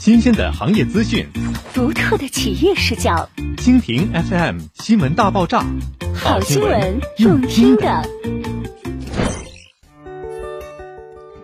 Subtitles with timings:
[0.00, 1.26] 新鲜的行业资讯，
[1.74, 3.28] 独特的企业视角。
[3.58, 5.62] 蜻蜓 FM 新闻大爆炸，
[6.14, 8.02] 好新闻用听的。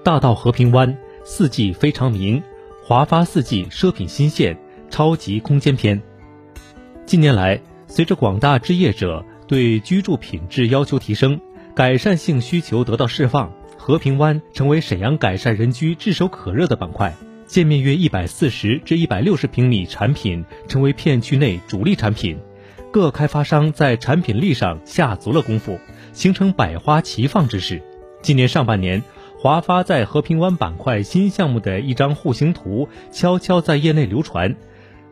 [0.03, 2.43] 大道和平湾四季非常明，
[2.83, 4.57] 华发四季奢品新线
[4.89, 6.03] 超级空间篇。
[7.05, 11.39] 近年来，随着广大置业者对居住品质要求提升，
[11.75, 17.15] 改善性需求得到释放，和平湾成为沈阳改善人居炙手可热的板块。
[17.47, 22.39] 建面约一百四十至一百六十平米产品成为片区内主力产品，
[22.93, 25.79] 各开发商在产品力上下足了功夫，
[26.13, 27.81] 形成百花齐放之势。
[28.21, 29.03] 今年上半年，
[29.39, 34.57] 华发在和平湾板块新项目的一张户型图悄悄在业内流传。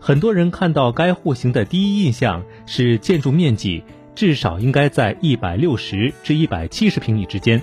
[0.00, 3.82] 很多人看到该户型的第一印象是建筑面积
[4.14, 7.62] 至少应该在一百六十至一百七十平米之间。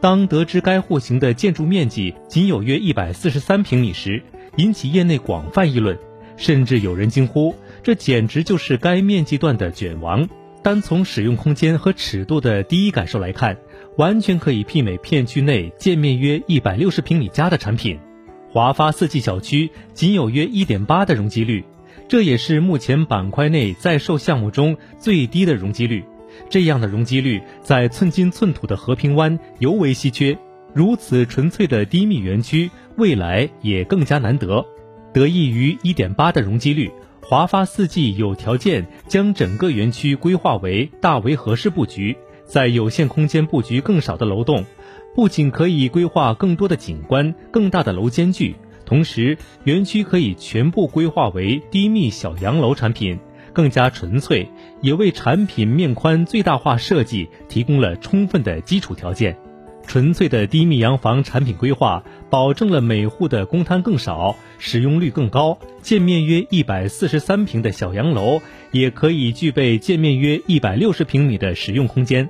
[0.00, 4.22] 当得知该户型的建筑面积仅有约一百四十三平米时，
[4.56, 5.98] 引起业内广泛议论，
[6.36, 10.28] 甚至有人惊呼：“这简直就是该面积段的卷王！”
[10.62, 13.56] 单从使用空间和尺度的第一感受来看，
[13.96, 17.98] 完全可以媲美片区内建面约一百六十平米家的产品。
[18.50, 21.64] 华发四季小区仅有约一点八的容积率，
[22.08, 26.04] 这也是目前板块内在售项目中最低的容积率。
[26.48, 30.36] 这样的容积率在寸金寸土的和平湾尤为稀缺，
[30.74, 34.64] 如此纯粹的低密园区未来也更加难得。
[35.12, 36.90] 得益于一点八的容积率，
[37.22, 44.64] 华发四季有条件将整个园区规划为大围合式布局，在有限空间布局更少的楼栋。
[45.14, 53.18] 不仅可以规划更多的景观、更大的楼间距，同时园区可以全部规划为低密小洋楼产品，
[53.56, 54.46] 更加纯粹，
[54.82, 59.34] 也为产品面宽最大化设计提供了充分的基础条件。
[59.86, 65.58] 纯粹的低密洋房产品规划，保证了每户的公摊更少，使用率更高。
[65.80, 72.28] 建面约一百四十三平的小洋楼，也可以具备建面约一百六十平米的使用空间。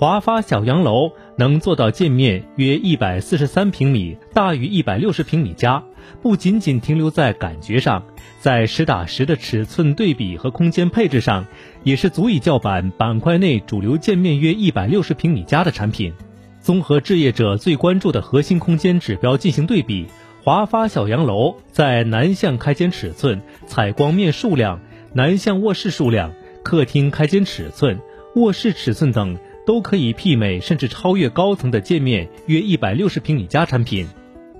[0.00, 5.84] 华发小洋楼能做到建面约一百四十三平米大于一百六十平米家，
[6.22, 8.02] 不仅仅停留在感觉上，
[8.40, 11.46] 在实打实的尺寸对比和空间配置上，
[11.82, 16.14] 也是足以叫板板块内主流建面约一百六十平米家的产品。
[16.62, 20.06] 综合置业者最关注的核心空间指标进行对比，
[20.42, 24.80] 华发小洋楼在南向开间尺寸、采光面数量、
[25.12, 28.00] 南向卧室数量、客厅开间尺寸、
[28.36, 29.36] 卧室尺寸等。
[29.66, 34.06] 都可以媲美甚至超越高层的界面约一百六十平米家产品，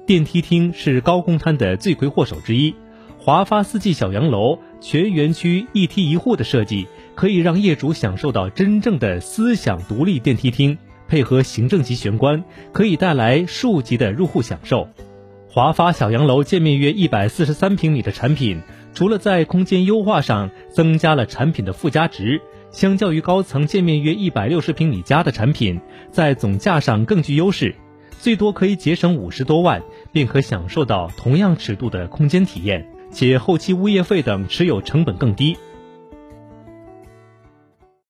[0.06, 2.74] 电梯厅是高公摊的罪魁祸首之一。
[3.18, 14.88] 华发四季小洋楼全园区一梯一户的设计，可以让业主享受到真正的思想独立电梯厅，配合行政级玄关，可以带来数级的入户享受。
[15.48, 18.62] 华发小洋楼界面约一百四十三平米的产品，
[18.94, 22.40] 除了在空间优化上增加了产品的附加值。
[22.70, 27.75] 相较于高层建面约一百六十平米家的产品，在总价上更具优势，
[28.19, 29.82] 最多可以节省五十多万，
[30.12, 35.56] 并可享受到同样尺度的空间体验，且后期物业费等持有成本更低。